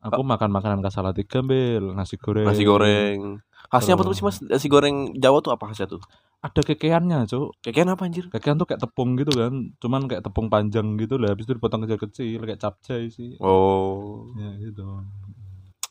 Aku 0.00 0.24
makan 0.24 0.50
makanan 0.50 0.80
khas 0.80 0.96
Salatiga 0.96 1.44
bel, 1.44 1.92
nasi 1.92 2.16
goreng. 2.16 2.48
Nasi 2.48 2.64
goreng. 2.66 3.38
Khasnya 3.70 3.94
apa 3.94 4.02
tuh 4.02 4.14
sih 4.18 4.26
Mas? 4.26 4.42
Nasi 4.42 4.66
goreng 4.66 5.14
Jawa 5.14 5.38
tuh 5.38 5.54
apa 5.54 5.70
khasnya 5.70 5.86
tuh? 5.86 6.02
Ada 6.42 6.66
kekeannya, 6.66 7.22
Cuk. 7.30 7.62
Kayak 7.62 7.94
apa 7.94 8.02
anjir? 8.02 8.26
Kekean 8.26 8.58
tuh 8.58 8.66
kayak 8.66 8.82
tepung 8.82 9.14
gitu 9.14 9.30
kan. 9.30 9.54
Cuman 9.78 10.10
kayak 10.10 10.26
tepung 10.26 10.50
panjang 10.50 10.98
gitu 10.98 11.22
lah, 11.22 11.36
habis 11.36 11.46
itu 11.46 11.54
dipotong 11.54 11.86
kecil-kecil 11.86 12.42
kayak 12.42 12.58
capcay 12.58 13.06
sih. 13.06 13.38
Oh. 13.38 14.26
Ya 14.34 14.50
gitu. 14.58 14.82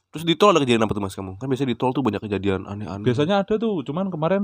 Terus 0.10 0.26
di 0.26 0.36
tol 0.36 0.52
ada 0.52 0.60
kejadian 0.60 0.84
apa 0.84 0.92
tuh 0.92 1.04
Mas 1.06 1.16
kamu? 1.16 1.38
Kan 1.40 1.48
biasanya 1.48 1.70
di 1.72 1.78
tol 1.80 1.94
tuh 1.96 2.04
banyak 2.04 2.20
kejadian 2.20 2.66
aneh-aneh. 2.66 3.06
Biasanya 3.06 3.46
ada 3.46 3.56
tuh, 3.56 3.86
cuman 3.86 4.10
kemarin 4.12 4.44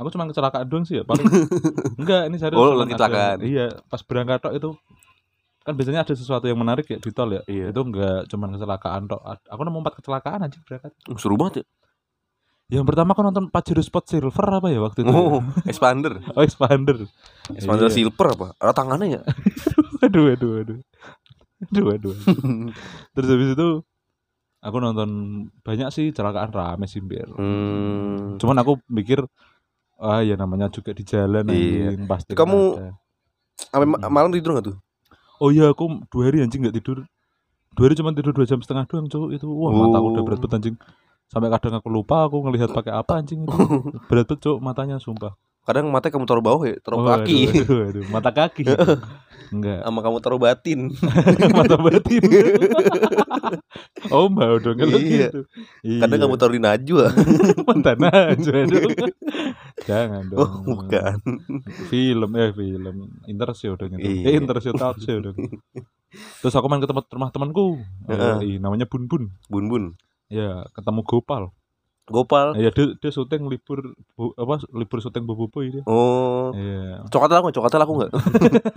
aku 0.00 0.08
cuma 0.14 0.24
kecelakaan 0.30 0.64
doang 0.70 0.86
sih 0.86 1.02
ya 1.02 1.04
paling. 1.04 1.26
Enggak, 2.00 2.32
ini 2.32 2.36
serius. 2.40 2.56
Oh, 2.56 2.78
lagi 2.78 2.94
kecelakaan. 2.96 3.44
Iya, 3.44 3.66
pas 3.90 4.00
berangkat 4.06 4.38
tok 4.40 4.54
itu 4.56 4.70
kan 5.60 5.76
biasanya 5.76 6.00
ada 6.08 6.14
sesuatu 6.16 6.48
yang 6.48 6.56
menarik 6.56 6.88
ya 6.88 6.96
di 6.96 7.10
tol 7.12 7.28
ya. 7.28 7.42
Iya. 7.44 7.74
Itu 7.74 7.84
enggak 7.84 8.30
cuman 8.30 8.56
kecelakaan 8.56 9.02
tok. 9.10 9.20
Aku 9.50 9.60
nemu 9.66 9.78
empat 9.82 9.94
kecelakaan 10.00 10.46
aja 10.46 10.56
berangkat. 10.64 10.94
Seru 11.20 11.36
banget 11.36 11.60
ya. 11.60 11.64
Yang 12.70 12.84
pertama 12.86 13.12
aku 13.12 13.22
nonton 13.22 13.50
Pajero 13.50 13.82
Spot 13.82 14.06
Silver 14.06 14.46
apa 14.46 14.70
ya 14.70 14.78
waktu 14.78 15.02
itu? 15.02 15.10
Oh, 15.10 15.42
expander. 15.66 16.22
Oh, 16.38 16.42
Expander. 16.42 17.02
Expander 17.50 17.90
Iya. 17.90 17.94
silver 17.94 18.26
apa? 18.30 18.46
Ada 18.56 18.72
tangannya 18.72 19.18
ya? 19.18 19.22
aduh, 20.06 20.30
aduh, 20.30 20.52
aduh. 20.62 20.78
Aduh, 21.66 21.86
aduh. 21.90 22.14
aduh. 22.14 22.14
Terus 23.18 23.28
habis 23.28 23.48
itu 23.52 23.68
aku 24.62 24.76
nonton 24.78 25.10
banyak 25.60 25.90
sih 25.90 26.14
celakaan 26.14 26.54
rame 26.54 26.86
sih, 26.86 27.02
hmm. 27.02 28.38
Cuman 28.38 28.56
aku 28.56 28.78
mikir 28.86 29.26
ah 30.00 30.22
ya 30.22 30.32
namanya 30.32 30.70
juga 30.70 30.94
di 30.94 31.02
jalan 31.02 31.44
Iya. 31.50 31.92
anjing 31.92 32.06
pasti. 32.06 32.32
Kamu-. 32.32 32.94
Sampai 33.60 33.84
ma- 33.84 34.00
malam 34.08 34.30
tidur 34.30 34.56
gak 34.56 34.72
tuh? 34.72 34.76
Oh 35.40 35.50
iya 35.50 35.68
aku 35.68 36.04
dua 36.06 36.28
hari 36.28 36.40
anjing 36.40 36.62
nggak 36.62 36.76
tidur. 36.76 37.02
Dua 37.72 37.84
hari 37.84 37.96
cuma 37.96 38.12
tidur 38.12 38.32
dua 38.32 38.44
jam 38.44 38.60
setengah 38.60 38.86
doang 38.86 39.08
cowok 39.08 39.30
itu. 39.34 39.46
Wah 39.48 39.72
mata 39.74 39.96
aku 39.98 40.08
udah 40.12 40.22
Oh. 40.22 40.26
berat 40.28 40.38
banget 40.38 40.56
anjing. 40.56 40.76
Sampai 41.30 41.46
kadang 41.48 41.78
aku 41.78 41.86
lupa 41.86 42.26
aku 42.26 42.42
ngelihat 42.42 42.74
pakai 42.74 42.90
apa 42.90 43.22
anjing 43.22 43.46
itu. 43.46 43.54
berat 44.10 44.26
banget 44.26 44.42
cowok 44.42 44.58
matanya 44.58 44.98
sumpah. 44.98 45.38
Kadang 45.62 45.86
matanya 45.94 46.18
kamu 46.18 46.26
taruh 46.26 46.42
bawah 46.42 46.66
ya, 46.66 46.76
taruh 46.82 46.98
Oh, 46.98 47.06
kaki. 47.06 47.46
Aduh, 47.46 47.62
aduh, 47.62 47.80
aduh. 47.86 48.04
Mata 48.10 48.30
kaki. 48.34 48.66
Enggak. 49.54 49.82
Sama 49.86 49.98
kamu 50.02 50.18
taruh 50.18 50.40
batin. 50.42 50.80
mata 51.58 51.76
batin. 51.78 52.22
oh 54.14 54.26
dong 54.58 54.78
kalau 54.78 54.98
Iya. 54.98 55.30
gitu. 55.30 55.40
Iya. 55.86 56.00
Kadang 56.02 56.18
kamu 56.26 56.34
taruh 56.34 56.54
di 56.58 56.62
Najwa. 56.62 57.06
Montana 57.62 58.08
aja 58.34 58.50
dong. 58.66 58.90
Jangan 59.86 60.22
dong. 60.30 60.38
Oh, 60.38 60.50
bukan. 60.66 61.18
Film 61.86 62.30
eh 62.34 62.50
film 62.50 62.96
Intershow 63.26 63.78
dong 63.78 63.94
itu. 63.98 64.06
Iya. 64.26 64.34
Eh 64.34 64.42
talk 64.74 64.98
show 64.98 65.18
dong. 65.18 65.36
Terus 66.42 66.54
aku 66.58 66.66
main 66.66 66.82
ke 66.82 66.90
tempat 66.90 67.06
rumah 67.10 67.30
temanku. 67.30 67.78
Eh, 68.10 68.58
namanya 68.58 68.86
Bun 68.90 69.06
Bun. 69.06 69.30
Bun 69.46 69.66
bun. 69.70 69.84
Ya, 70.30 70.62
ketemu 70.78 71.02
Gopal. 71.02 71.50
Gopal. 72.10 72.58
Ya 72.58 72.70
dia, 72.74 72.94
dia 72.98 73.10
syuting 73.14 73.46
libur 73.46 73.94
bu, 74.18 74.34
apa 74.34 74.62
libur 74.74 74.98
syuting 74.98 75.26
Bobo 75.26 75.46
Boy 75.46 75.70
dia. 75.70 75.82
Oh. 75.86 76.50
Iya. 76.54 77.06
Coklat 77.10 77.34
aku, 77.38 77.54
coklat 77.54 77.74
aku 77.78 77.92
enggak? 77.98 78.12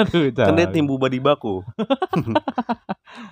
Aduh, 0.01 0.29
kan 0.37 0.53
dia 0.53 0.65
jangan. 0.69 0.73
tim 0.73 0.85
Buba 0.85 1.09
di 1.09 1.17
Bako. 1.17 1.65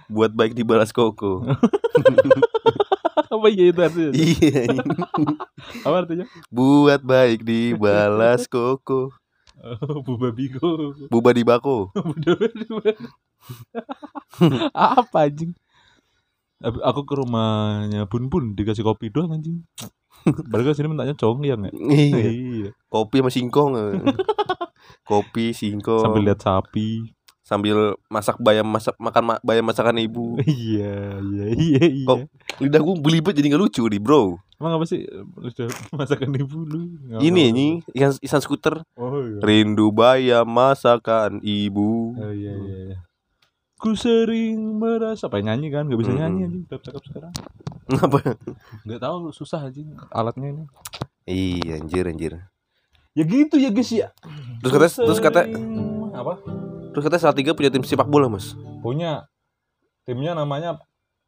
Buat 0.09 0.33
baik 0.33 0.57
dibalas 0.57 0.89
koko. 0.89 1.45
apa 3.33 3.47
iya 3.47 3.73
itu 3.73 3.79
artinya? 3.81 4.11
iya. 4.13 4.69
Apa 5.87 5.95
artinya? 6.05 6.25
Buat 6.49 7.01
baik 7.05 7.45
dibalas 7.45 8.49
koko. 8.49 9.13
Oh, 9.61 10.01
Buba 10.01 10.33
Bigo. 10.33 10.97
Buba 11.09 11.29
di 11.33 11.45
Bako. 11.45 11.93
apa 14.73 15.29
anjing? 15.29 15.53
Aku 16.61 17.03
ke 17.03 17.13
rumahnya 17.13 18.05
Bun 18.05 18.27
Bun 18.27 18.53
dikasih 18.53 18.81
kopi 18.81 19.09
doang 19.09 19.31
anjing. 19.31 19.65
Baru 20.21 20.61
ke 20.63 20.73
sini 20.73 20.85
mintanya 20.85 21.13
congyang 21.13 21.65
ya. 21.65 21.71
Iya. 21.73 22.29
Iya. 22.29 22.69
Kopi 22.87 23.19
sama 23.19 23.29
singkong. 23.29 23.71
Kopi, 25.03 25.51
singkong. 25.51 26.03
Sambil 26.03 26.23
lihat 26.23 26.39
sapi. 26.39 27.11
sambil 27.41 27.77
masak 28.07 28.39
bayam 28.39 28.63
masak 28.63 28.95
makan 28.95 29.23
ma- 29.25 29.41
bayam 29.41 29.65
masakan 29.65 29.99
ibu. 29.99 30.39
Iya, 30.45 31.19
iya, 31.19 31.45
iya, 31.51 31.83
iya. 31.83 32.05
Kok- 32.05 32.29
Lidah 32.59 32.79
gue 32.79 32.95
belibet 32.97 33.33
jadi 33.33 33.49
nggak 33.49 33.61
lucu 33.61 33.83
nih, 33.83 33.99
Bro. 33.99 34.39
Emang 34.55 34.77
apa 34.77 34.85
sih 34.85 35.03
udah 35.35 35.67
masakan 35.99 36.31
ibu 36.31 36.63
lu? 36.63 36.79
Nggak 37.01 37.19
Ini 37.19 37.41
anjing, 37.43 37.73
ikan 37.91 38.11
ikan 38.15 38.39
skuter. 38.39 38.75
Oh 38.93 39.19
iya. 39.19 39.41
Rindu 39.41 39.89
bayam 39.89 40.47
masakan 40.47 41.41
ibu. 41.41 42.13
Oh 42.13 42.31
iya 42.31 42.53
iya. 42.53 42.77
iya. 42.93 42.97
Ku 43.81 43.97
sering 43.97 44.77
merasa 44.77 45.25
apa 45.25 45.41
nyanyi 45.41 45.73
kan? 45.73 45.89
Gak 45.89 45.97
bisa 45.97 46.13
nyanyi 46.13 46.45
anjing 46.45 46.63
udah 46.69 46.79
cakep 46.85 47.03
sekarang. 47.09 47.33
Apa? 47.97 48.17
Gak 48.85 49.01
tahu 49.01 49.33
susah 49.33 49.65
anjing 49.65 49.97
alatnya 50.13 50.53
ini. 50.53 50.63
Iya, 51.25 51.81
anjir 51.81 52.05
anjir. 52.05 52.33
Ya 53.17 53.23
gitu 53.25 53.57
ya 53.57 53.73
guys 53.73 53.89
ya. 53.89 54.13
Terus 54.61 54.71
kata 54.71 54.87
terus 55.01 55.19
kata 55.19 55.41
apa? 56.13 56.33
terus 56.93 57.03
kata 57.07 57.17
Salatiga 57.17 57.57
punya 57.57 57.73
tim 57.73 57.81
sepak 57.81 58.05
bola, 58.05 58.29
Mas. 58.29 58.53
Punya 58.85 59.25
timnya 60.05 60.37
namanya 60.37 60.77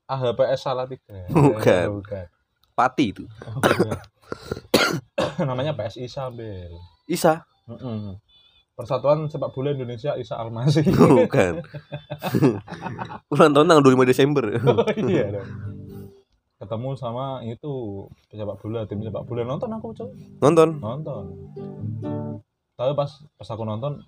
AHPS 0.06 0.70
Salatiga. 0.70 1.26
Bukan. 1.34 2.06
Bukan. 2.06 2.26
Pati 2.78 3.06
itu. 3.18 3.26
namanya 5.50 5.74
PSI 5.74 6.06
Sabel. 6.06 6.70
Isa. 7.10 7.50
Mm-mm. 7.66 8.22
Persatuan 8.74 9.30
Sepak 9.30 9.54
Bola 9.54 9.70
Indonesia 9.72 10.18
Isa 10.18 10.34
Almasi. 10.36 10.82
Bukan. 11.22 11.62
Ulang 13.34 13.52
tahun 13.54 13.66
tanggal 13.70 13.84
25 13.86 14.10
Desember. 14.10 14.44
Oh, 14.66 14.82
iya 15.00 15.30
dong. 15.32 15.50
Ketemu 16.58 16.90
sama 16.96 17.44
itu 17.44 17.74
sepak 18.32 18.56
bola, 18.58 18.88
tim 18.88 19.04
sepak 19.04 19.28
bola 19.28 19.44
nonton 19.44 19.68
aku 19.68 19.92
coy. 19.92 20.08
Nonton. 20.40 20.80
Nonton. 20.80 21.24
Tapi 22.74 22.92
pas 22.96 23.12
pas 23.36 23.48
aku 23.52 23.64
nonton 23.64 24.00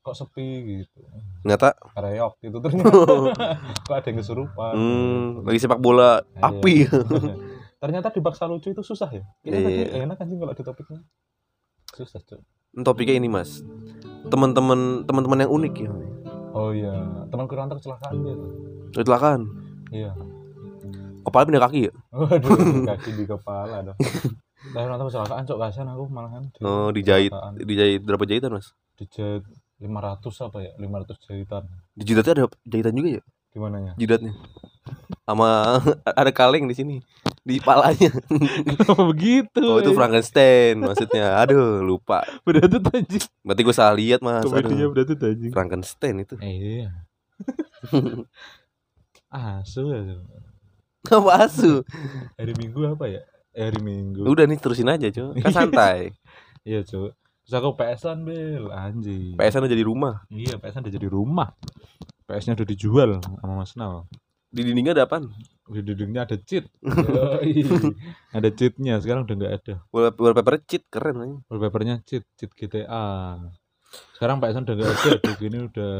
kok 0.00 0.14
sepi 0.14 0.46
gitu. 0.80 1.02
Ternyata 1.42 1.74
Kareok 1.74 2.38
gitu 2.38 2.62
ternyata. 2.62 2.94
kok 3.82 3.90
ada 3.90 4.06
yang 4.06 4.18
kesurupan. 4.22 4.72
hmm, 4.72 5.26
lagi 5.42 5.58
sepak 5.58 5.82
bola 5.82 6.22
Iya. 6.30 6.46
api. 6.46 6.74
ternyata 7.76 8.08
dibaksa 8.08 8.46
lucu 8.46 8.70
itu 8.70 8.80
susah 8.80 9.10
ya. 9.10 9.26
Kayaknya 9.42 9.70
Iya. 9.90 10.06
enak 10.06 10.16
anjing 10.16 10.38
kalau 10.38 10.54
di 10.54 10.62
topiknya. 10.62 11.00
Susah 11.90 12.22
coy. 12.22 12.38
Topiknya 12.76 13.16
ini, 13.16 13.26
Mas. 13.26 13.66
Teman-teman 14.26 15.06
teman-teman 15.06 15.38
yang 15.40 15.52
unik 15.52 15.74
ya. 15.78 15.90
Oh 16.50 16.72
iya, 16.72 16.92
teman 17.28 17.46
kurang 17.46 17.68
kecelakaan 17.68 18.12
gitu. 18.16 18.46
Kecelakaan. 18.92 19.40
Iya. 19.92 20.10
Kepala 21.22 21.42
pindah 21.44 21.62
kaki 21.62 21.80
ya? 21.90 21.92
Waduh, 22.10 22.58
kaki 22.94 23.10
di 23.12 23.24
kepala 23.26 23.82
dong. 23.82 23.98
Saya 24.72 24.88
nonton 24.88 25.06
kecelakaan 25.06 25.42
cok 25.46 25.58
kasihan 25.60 25.88
aku 25.90 26.04
malahan. 26.08 26.42
di 26.48 26.58
Oh, 26.64 26.90
dijahit. 26.90 27.30
kecelakaan. 27.30 27.52
Dijahit 27.60 28.00
berapa 28.02 28.24
jahitan, 28.26 28.50
Mas? 28.50 28.66
Dijahit 28.96 29.44
500 29.78 30.46
apa 30.48 30.58
ya? 30.58 30.72
500 30.74 31.26
jahitan. 31.28 31.62
Di 31.92 32.02
jidatnya 32.02 32.32
ada 32.34 32.44
jahitan 32.64 32.94
juga 32.94 33.08
ya? 33.20 33.22
Di 33.52 33.58
mananya? 33.60 33.92
Jidatnya. 33.94 34.32
Sama 35.22 35.78
ada 36.20 36.30
kaleng 36.32 36.66
di 36.66 36.74
sini. 36.74 36.96
Di 37.46 37.62
palanya. 37.62 38.10
Oh 38.90 39.14
begitu. 39.14 39.62
Oh, 39.62 39.78
itu 39.78 39.94
Frankenstein 39.94 40.82
maksudnya. 40.82 41.38
Aduh, 41.38 41.86
lupa. 41.86 42.26
Berarti 42.42 42.82
anjing. 42.90 43.22
Berarti 43.46 43.62
gue 43.62 43.74
salah 43.74 43.94
lihat, 43.94 44.18
Mas. 44.18 44.42
Komedinya 44.42 44.90
Aduh. 44.90 44.92
berarti 44.92 45.14
anjing. 45.14 45.52
Frankenstein 45.54 46.14
itu. 46.26 46.34
Eh, 46.42 46.82
iya. 46.82 46.90
Asu 49.30 49.90
asu. 49.94 50.18
Apa 51.06 51.46
asu? 51.46 51.72
Hari 52.34 52.54
Minggu 52.58 52.82
apa 52.82 53.06
ya? 53.06 53.22
Eh, 53.54 53.62
hari 53.70 53.78
Minggu. 53.78 54.26
Udah 54.26 54.46
nih 54.46 54.58
terusin 54.58 54.90
aja, 54.90 55.06
Cok. 55.06 55.38
Kan 55.38 55.52
santai. 55.62 56.14
Iya, 56.66 56.82
Cuk. 56.82 57.14
Terus 57.46 57.54
aku 57.54 57.78
PS-an, 57.78 58.26
Bel. 58.26 58.74
Anjing. 58.74 59.38
PS-an 59.38 59.66
udah 59.70 59.78
di 59.78 59.86
rumah. 59.86 60.14
Iya, 60.26 60.58
PS-an 60.58 60.82
udah 60.82 60.94
jadi 60.98 61.08
rumah. 61.10 61.48
PS-nya 62.26 62.58
udah 62.58 62.66
dijual 62.66 63.10
sama 63.22 63.54
Mas 63.54 63.78
Nal. 63.78 64.10
Di 64.50 64.66
dindingnya 64.66 64.98
ada 64.98 65.06
apaan? 65.06 65.30
Di 65.66 65.80
dindingnya 65.82 66.22
ada 66.24 66.36
cheat. 66.38 66.70
Ada 68.36 68.48
cheatnya. 68.54 69.02
Sekarang 69.02 69.26
udah 69.26 69.34
nggak 69.34 69.54
ada. 69.62 69.74
Wall- 69.90 70.14
Wallpaper 70.14 70.62
cheat 70.62 70.86
keren 70.86 71.16
aja. 71.18 71.36
Wallpapernya 71.50 71.94
cheat, 72.06 72.22
cheat 72.38 72.50
GTA. 72.54 73.34
Sekarang 74.14 74.38
PS-an 74.38 74.62
udah 74.62 74.74
nggak 74.76 74.90
ada. 74.92 75.10
Begini 75.24 75.58
udah 75.66 75.94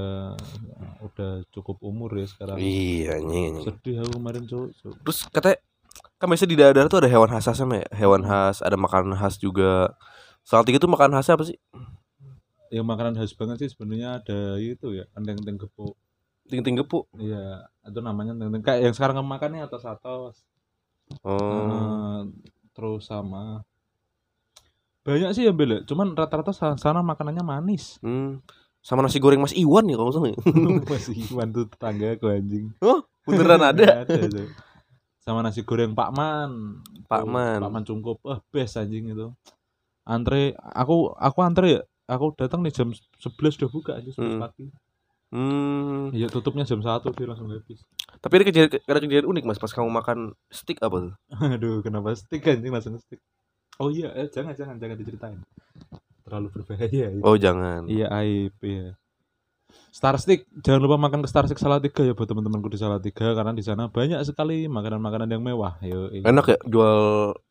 udah 1.02 1.30
cukup 1.50 1.82
umur 1.82 2.14
ya 2.14 2.26
sekarang. 2.28 2.58
Iya, 2.58 3.18
anjing. 3.18 3.62
Sedih 3.64 4.02
aku 4.02 4.22
kemarin. 4.22 4.42
Cuk. 4.46 4.70
Terus 4.76 5.18
katanya 5.32 5.58
kan 6.16 6.26
biasa 6.28 6.44
di 6.46 6.56
daerah 6.56 6.86
tuh 6.86 7.00
ada 7.00 7.10
hewan 7.10 7.28
khas 7.28 7.46
khasnya 7.48 7.82
ya? 7.82 7.88
Hewan 8.06 8.22
khas, 8.22 8.60
ada 8.62 8.76
makanan 8.78 9.16
khas 9.16 9.36
juga. 9.40 9.96
Salah 10.46 10.62
tiga 10.62 10.78
tuh 10.78 10.90
makanan 10.92 11.18
khasnya 11.18 11.34
apa 11.40 11.44
sih? 11.48 11.58
Yang 12.70 12.86
makanan 12.86 13.14
khas 13.16 13.32
banget 13.34 13.56
sih 13.66 13.70
sebenarnya 13.74 14.22
ada 14.22 14.58
itu 14.58 14.94
ya, 14.94 15.04
enteng-enteng 15.14 15.58
gepuk. 15.66 15.94
Ting-ting 16.46 16.76
gepuk. 16.76 17.10
Iya, 17.14 17.66
itu 17.82 17.98
namanya 17.98 18.32
enteng-enteng. 18.32 18.62
Kayak 18.62 18.80
yang 18.82 18.94
sekarang 18.94 19.14
kamu 19.16 19.28
makannya 19.28 19.60
atas-atas. 19.62 20.42
Oh. 21.22 21.38
Eh, 21.38 22.20
terus 22.70 23.04
sama 23.04 23.62
banyak 25.00 25.30
sih 25.32 25.46
yang 25.46 25.54
bela 25.54 25.86
cuman 25.86 26.12
rata-rata 26.12 26.50
sana, 26.50 26.74
sana 26.74 26.98
makanannya 26.98 27.40
manis 27.40 28.02
Hmm. 28.02 28.42
Sama 28.82 29.02
nasi 29.02 29.18
goreng 29.18 29.38
Mas 29.38 29.50
Iwan 29.50 29.86
ya 29.86 29.94
kalau 29.94 30.10
salah. 30.10 30.30
ya? 30.30 30.38
masih 30.90 31.14
Iwan 31.26 31.50
tuh 31.50 31.66
tetangga 31.66 32.14
aku 32.14 32.26
anjing 32.26 32.74
Beneran 33.22 33.62
ada. 33.70 34.02
ada 34.02 34.18
sama 35.16 35.42
nasi 35.42 35.62
goreng 35.62 35.90
Pak 35.90 36.10
Man 36.10 36.82
Pak 37.06 37.22
Man. 37.24 37.58
Pak 37.58 37.70
Man 37.70 37.82
cungkup 37.82 38.18
ah 38.24 38.42
best 38.50 38.74
anjing 38.76 39.06
itu 39.08 39.30
antre 40.02 40.54
aku 40.58 41.10
aku 41.12 41.38
antre 41.40 41.66
ya 41.68 41.80
aku 42.06 42.34
datang 42.34 42.62
nih 42.62 42.70
jam 42.70 42.90
11 42.90 43.30
udah 43.58 43.70
buka 43.70 43.92
aja 43.94 44.10
11 44.10 44.18
Hmm. 44.18 44.38
pagi 44.38 44.66
Hmm. 45.26 46.14
iya 46.14 46.30
tutupnya 46.30 46.62
jam 46.62 46.78
1 46.78 47.02
dia 47.18 47.26
langsung 47.26 47.50
habis 47.50 47.82
Tapi 48.22 48.32
ada 48.38 48.44
kejadian 48.46 48.70
ada 48.78 49.00
kejadian 49.02 49.26
unik 49.26 49.44
Mas 49.44 49.58
pas 49.58 49.74
kamu 49.74 49.90
makan 49.90 50.18
steak 50.48 50.78
apa 50.80 50.96
tuh? 51.10 51.14
aduh 51.54 51.82
kenapa 51.82 52.14
stick 52.14 52.46
anjing 52.46 52.70
langsung 52.70 52.94
stick 53.02 53.18
oh 53.82 53.90
iya 53.90 54.14
eh, 54.14 54.30
jangan 54.30 54.54
jangan 54.54 54.78
jangan 54.78 54.96
diceritain 54.96 55.40
terlalu 56.26 56.50
berbahaya 56.50 56.90
ya. 56.90 57.22
Oh, 57.22 57.38
jangan. 57.38 57.86
Iya 57.86 58.10
aib 58.18 58.50
iya. 58.66 58.98
Star 59.94 60.18
Stick, 60.20 60.44
jangan 60.60 60.82
lupa 60.82 60.98
makan 61.00 61.24
ke 61.24 61.28
Star 61.30 61.46
Stick 61.48 61.56
Salatiga 61.56 62.04
ya 62.04 62.12
buat 62.12 62.28
teman-temanku 62.28 62.68
di 62.68 62.76
Salatiga 62.76 63.32
karena 63.32 63.54
di 63.56 63.64
sana 63.64 63.88
banyak 63.88 64.20
sekali 64.26 64.66
makanan-makanan 64.68 65.30
yang 65.30 65.42
mewah. 65.42 65.78
Yo, 65.80 66.12
iya. 66.12 66.26
Enak 66.28 66.44
ya 66.52 66.58
jual 66.68 66.98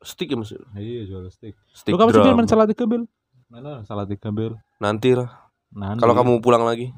stick 0.03 0.29
ya 0.29 0.37
mas. 0.37 0.51
Iya 0.77 1.01
jual 1.09 1.25
stick. 1.33 1.57
Stick 1.73 1.95
Lu 1.95 1.97
kapan 1.97 2.13
sih 2.13 2.21
Bil, 2.21 2.27
drum. 2.29 2.37
main 2.37 2.49
Salatiga 2.51 2.83
Bil? 2.85 3.03
Mana 3.49 3.81
Salatiga 3.87 4.29
Bil? 4.29 4.53
Nanti 4.77 5.17
lah. 5.17 5.29
Nah, 5.75 5.97
Kalau 5.97 6.13
kamu 6.13 6.39
pulang 6.39 6.63
lagi, 6.63 6.93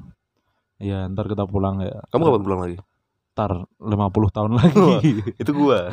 Iya, 0.78 1.10
ntar 1.10 1.26
kita 1.26 1.42
pulang 1.44 1.82
ya. 1.82 2.06
kamu 2.14 2.22
kapan 2.30 2.42
pulang 2.46 2.60
lagi? 2.62 2.76
Ntar 3.34 3.50
50 3.78 4.34
tahun 4.34 4.50
lagi. 4.54 5.10
Itu 5.34 5.50
gua. 5.54 5.90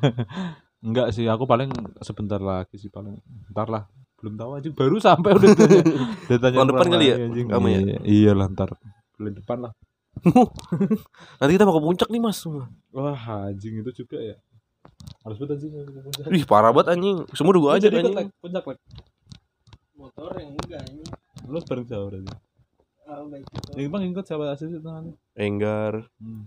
Enggak 0.84 1.14
sih, 1.14 1.24
aku 1.30 1.46
paling 1.46 1.70
sebentar 2.02 2.36
lagi 2.36 2.76
sih 2.76 2.90
paling. 2.90 3.16
Ntar 3.54 3.68
lah, 3.70 3.82
belum 4.20 4.34
tahu 4.36 4.50
aja. 4.58 4.68
Baru 4.74 4.96
sampai 4.98 5.30
udah 5.32 5.48
tanya. 5.54 5.80
udah 6.28 6.38
tanya 6.44 6.56
Tahun 6.60 6.68
depan 6.74 6.86
kali 6.90 7.04
ya, 7.06 7.14
lagi, 7.16 7.24
anjing. 7.30 7.46
kamu 7.48 7.66
ya? 7.68 7.78
Iya, 7.80 7.96
iya 8.04 8.32
lah 8.34 8.46
ntar. 8.52 8.70
Bulan 9.16 9.32
depan 9.32 9.58
lah. 9.64 9.72
Nanti 11.40 11.52
kita 11.56 11.64
mau 11.64 11.74
ke 11.78 11.82
puncak 11.86 12.08
nih 12.12 12.20
mas. 12.20 12.40
Wah, 12.92 13.22
anjing 13.48 13.80
itu 13.80 14.04
juga 14.04 14.18
ya. 14.20 14.36
Harus 15.24 15.36
betul 15.40 15.56
anjing. 15.56 15.72
Puncak. 15.72 16.28
Wih 16.28 16.44
parah 16.44 16.68
banget 16.74 16.98
anjing. 16.98 17.16
Semua 17.32 17.56
udah 17.56 17.62
gua 17.62 17.72
jadi 17.78 17.96
ikut, 17.96 18.12
anjing. 18.12 18.28
Puncak, 18.42 18.64
Lek. 18.68 18.78
motor 19.94 20.34
yang 20.34 20.50
enggak 20.52 20.82
ini 20.90 21.06
Lu 21.46 21.62
bareng 21.62 21.86
siapa 21.86 22.04
berarti? 22.10 22.34
Baik 23.04 23.44
itu 23.44 23.68
Yang 23.76 23.88
bang 23.90 24.02
ikut 24.08 24.24
siapa 24.24 24.44
asli 24.48 24.66
itu 24.68 24.80
tangannya? 24.80 25.14
Enggar, 25.34 25.94
Hmm. 26.16 26.46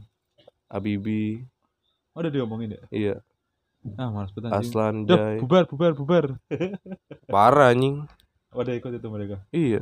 Abibi, 0.65 1.45
Oh, 2.12 2.19
udah 2.19 2.31
diomongin 2.31 2.74
ya? 2.74 2.83
iya, 2.89 3.15
Ah, 3.95 4.09
malas 4.09 4.33
betul. 4.33 4.50
Aslan, 4.50 5.05
Duh, 5.05 5.13
Jai. 5.13 5.38
bubar, 5.38 5.69
bubar, 5.69 5.93
bubar. 5.93 6.25
Parah 7.27 7.69
anjing. 7.69 8.01
Oh, 8.50 8.63
udah 8.63 8.74
ikut 8.74 8.89
itu 8.91 9.07
mereka. 9.07 9.38
Iya. 9.51 9.77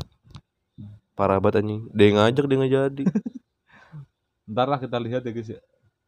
Parah 1.14 1.40
banget 1.40 1.64
anjing. 1.64 1.88
Dia 1.90 2.12
ngajak 2.12 2.44
dia 2.44 2.58
nggak 2.58 2.74
jadi. 2.74 3.04
Ntar 4.52 4.68
lah 4.68 4.76
kita 4.76 5.00
lihat 5.00 5.24
ya 5.24 5.32
guys 5.32 5.48
ya. 5.48 5.60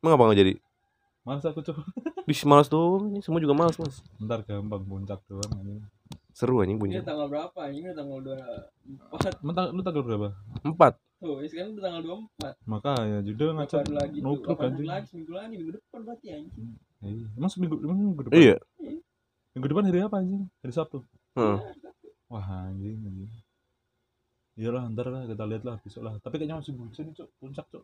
Emang 0.03 0.19
apa 0.19 0.23
nggak 0.27 0.39
jadi? 0.43 0.53
Males 1.23 1.45
aku 1.47 1.63
coba. 1.63 1.81
Bis 2.27 2.43
malas 2.43 2.67
doang. 2.67 3.09
Ini 3.09 3.23
semua 3.23 3.39
juga 3.39 3.55
malas 3.55 3.79
mas. 3.79 4.03
Ntar 4.19 4.43
gampang 4.43 4.83
puncak 4.83 5.23
doang 5.25 5.47
anjing. 5.55 5.79
Seru 6.35 6.59
anjing 6.59 6.75
ini 6.75 6.81
puncak. 6.91 7.07
tanggal 7.07 7.27
berapa 7.27 7.59
ini 7.71 7.87
tanggal 7.89 8.19
dua 8.19 8.35
empat 8.83 9.33
Emang 9.39 9.55
tang- 9.55 9.71
lu 9.71 9.81
tanggal 9.81 10.03
berapa? 10.03 10.27
Empat. 10.61 10.93
tuh 11.15 11.39
ini 11.39 11.47
sekarang 11.47 11.71
udah 11.71 11.83
tanggal 11.85 12.01
dua 12.03 12.15
empat 12.19 12.53
Makanya 12.65 13.19
juga 13.23 13.45
ngajak 13.55 13.81
baru 13.81 13.95
lagi 13.95 14.17
kapan 14.43 14.67
anjing. 14.69 14.85
lagi 14.85 15.05
seminggu 15.07 15.31
lagi 15.33 15.53
minggu 15.53 15.73
depan 15.73 15.99
berarti 16.01 16.27
anjing 16.29 16.67
Iya. 16.97 17.25
Emang 17.33 17.49
seminggu 17.49 17.75
emang 17.79 17.97
minggu 17.97 18.21
depan? 18.25 18.35
Iya. 18.35 18.55
Minggu 19.53 19.67
depan 19.69 19.83
hari 19.85 19.99
apa 20.01 20.15
anjing? 20.17 20.43
Hari 20.59 20.73
Sabtu. 20.73 20.97
Heeh. 21.33 21.57
Wah 22.27 22.45
anjing 22.65 22.97
anjing. 22.99 23.31
Iyalah 24.55 24.83
ntar 24.89 25.07
lah 25.07 25.23
kita 25.23 25.43
lihat 25.45 25.63
lah 25.63 25.75
besok 25.77 26.01
lah. 26.01 26.13
Tapi 26.17 26.35
kayaknya 26.35 26.57
masih 26.57 26.73
hujan 26.73 27.03
nih 27.05 27.15
cok, 27.15 27.29
puncak 27.37 27.65
cok. 27.69 27.83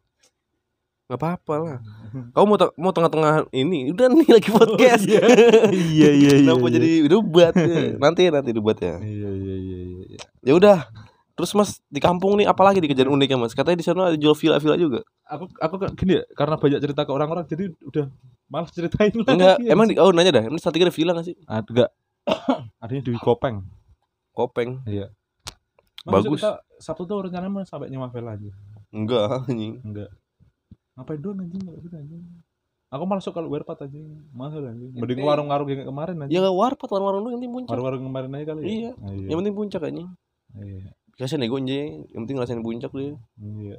Nggak 1.11 1.27
apa-apa 1.27 1.53
lah. 1.59 1.77
Kau 2.35 2.47
mau 2.47 2.55
mau 2.79 2.95
tengah-tengah 2.95 3.51
ini? 3.51 3.91
Udah 3.91 4.07
nih 4.07 4.31
lagi 4.31 4.47
podcast. 4.47 5.03
iya 5.03 5.19
iya 5.75 6.09
iya. 6.15 6.31
Kenapa 6.47 6.71
jadi 6.71 7.11
debat? 7.11 7.51
ya? 7.51 7.99
Nanti 7.99 8.31
nanti 8.31 8.55
debat 8.55 8.79
ya. 8.79 8.95
Iya 9.03 9.27
iya 9.27 9.55
iya 9.59 9.77
iya. 9.83 9.99
iya. 10.07 10.19
Ya 10.39 10.53
udah. 10.55 10.87
Terus 11.35 11.51
mas 11.51 11.83
di 11.91 11.99
kampung 11.99 12.39
nih 12.39 12.47
apalagi 12.47 12.79
di 12.79 12.87
kejadian 12.87 13.11
uniknya 13.11 13.35
mas? 13.35 13.51
Katanya 13.51 13.83
di 13.83 13.83
sana 13.83 14.07
ada 14.07 14.15
jual 14.15 14.31
villa-villa 14.39 14.79
juga. 14.79 15.03
Aku 15.27 15.51
aku 15.59 15.75
gini 15.99 16.19
ya, 16.19 16.23
karena 16.31 16.55
banyak 16.55 16.79
cerita 16.79 17.03
ke 17.03 17.11
orang-orang 17.11 17.43
jadi 17.43 17.75
udah 17.83 18.07
malas 18.47 18.71
ceritain 18.71 19.11
lagi. 19.11 19.35
Enggak. 19.35 19.57
Emang 19.67 19.85
di, 19.91 19.99
oh 19.99 20.15
nanya 20.15 20.31
dah. 20.31 20.43
Emang 20.47 20.63
Salatiga 20.63 20.87
ada 20.87 20.95
villa 20.95 21.11
nggak 21.11 21.27
sih? 21.27 21.35
ada 21.43 21.67
enggak? 21.67 21.89
Adanya 22.79 23.03
di 23.03 23.11
Kopeng. 23.19 23.67
Kopeng. 24.31 24.79
Iya. 24.87 25.11
Bagus. 26.07 26.39
Kita 26.39 26.63
Sabtu 26.79 27.03
tuh 27.03 27.27
rencananya 27.27 27.51
mau 27.51 27.67
sampai 27.67 27.91
nyewa 27.91 28.07
villa 28.07 28.31
aja. 28.31 28.51
Enggak 28.95 29.43
anjing. 29.51 29.83
Enggak. 29.83 30.20
Ngapain 31.01 31.17
doang 31.17 31.41
anjing 31.41 31.61
enggak 31.65 31.81
bisa 31.81 31.97
anjing. 31.97 32.21
Aku 32.91 33.03
malah 33.09 33.23
suka 33.23 33.41
kalau 33.41 33.49
werpat 33.49 33.89
anjing. 33.89 34.05
Mahal 34.29 34.69
anjing. 34.69 34.93
Mending 34.93 35.25
warung-warung 35.25 35.67
yang 35.73 35.79
kayak 35.81 35.89
kemarin 35.89 36.15
anjing. 36.21 36.33
Ya 36.37 36.39
nggak 36.45 36.57
warpat 36.61 36.89
warung-warung 36.93 37.21
doang 37.25 37.33
yang 37.33 37.39
penting 37.41 37.53
puncak. 37.57 37.71
Warung-warung 37.73 38.03
kemarin 38.05 38.29
aja 38.37 38.45
kali 38.53 38.59
ya. 38.61 38.67
Iya. 38.69 38.91
Ah, 39.01 39.11
iya. 39.17 39.27
Yang 39.33 39.37
penting 39.41 39.55
puncak 39.57 39.81
anjing. 39.81 40.09
Iya. 40.53 40.81
Kasian 41.17 41.39
nego 41.41 41.55
anjing. 41.57 41.89
Yang 42.13 42.21
penting 42.21 42.35
ngerasain 42.37 42.61
puncak 42.61 42.91
deh. 42.93 43.15
Iya. 43.41 43.77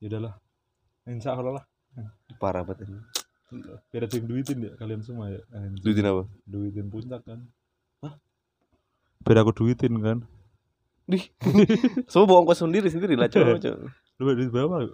Ya 0.00 0.06
udahlah. 0.08 0.34
Insya 1.04 1.30
Allah 1.36 1.52
lah. 1.60 1.64
Parah 2.40 2.62
banget 2.64 2.88
anjing. 2.88 3.04
Biar 3.92 4.02
ada 4.04 4.14
yang 4.16 4.26
duitin 4.28 4.58
ya 4.64 4.72
kalian 4.80 5.00
semua 5.04 5.28
ya. 5.28 5.40
Anjing. 5.52 5.84
Duitin 5.84 6.04
apa? 6.08 6.22
Duitin 6.48 6.86
puncak 6.88 7.20
kan. 7.28 7.40
Hah? 8.00 8.14
Biar 9.26 9.42
aku 9.44 9.52
duitin 9.52 9.92
kan. 10.00 10.18
Dih. 11.08 11.24
Semua 12.12 12.28
bawa 12.28 12.44
ongkos 12.44 12.60
sendiri 12.60 12.92
sendiri 12.92 13.16
lah 13.16 13.32
coba 13.32 13.56
coba. 13.64 13.88
Lu 14.20 14.28
duit 14.36 14.52
berapa? 14.52 14.76
Lu? 14.84 14.92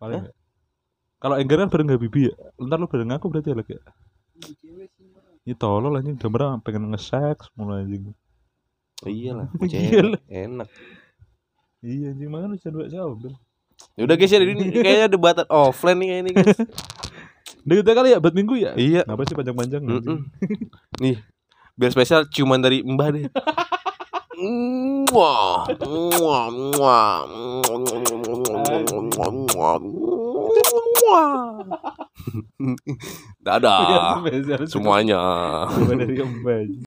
Paling 0.00 0.24
ya. 0.24 0.32
Kalau 1.22 1.38
Enggar 1.38 1.62
kan 1.62 1.70
bareng 1.70 1.94
Habibi 1.94 2.26
ya. 2.26 2.34
Ntar 2.58 2.82
lu 2.82 2.90
bareng 2.90 3.14
aku 3.14 3.30
berarti 3.30 3.54
ya 3.54 3.56
lagi 3.62 3.78
ya. 3.78 5.54
Tolol 5.54 6.02
anjing 6.02 6.18
udah 6.18 6.30
merah 6.34 6.50
pengen 6.58 6.90
nge-sex 6.90 7.46
mulai 7.54 7.86
anjing. 7.86 8.10
Iya 9.06 9.30
lah. 9.38 9.46
Iya 9.62 10.00
lah. 10.02 10.20
Enak. 10.26 10.68
Iya 11.78 12.10
anjing 12.10 12.26
mana 12.26 12.58
jauh 12.58 13.14
Bel. 13.14 13.38
Ya 13.94 14.02
udah 14.02 14.16
guys 14.18 14.34
ya 14.34 14.42
ini 14.42 14.74
kayaknya 14.74 15.08
debatan 15.14 15.46
offline 15.46 15.98
nih 16.02 16.06
kayak 16.10 16.22
ini 16.26 16.30
guys. 16.34 16.58
Udah 17.62 17.74
kita 17.78 17.92
kali 17.94 18.08
ya 18.10 18.18
buat 18.18 18.34
minggu 18.34 18.54
ya. 18.58 18.74
iya. 18.74 19.06
Kenapa 19.06 19.22
sih 19.22 19.38
panjang-panjang 19.38 19.82
anjing? 19.86 20.26
Mm-mm. 20.26 20.26
Nih. 20.98 21.22
Biar 21.78 21.90
spesial 21.94 22.26
ciuman 22.26 22.58
dari 22.58 22.82
Mbah 22.82 23.08
deh. 23.14 23.30
Wah, 25.12 25.70
wah, 26.18 27.22
wah, 31.02 31.58
Dadah 33.46 34.22
Spesial 34.22 34.62
semuanya. 34.70 35.20
dari. 35.86 36.82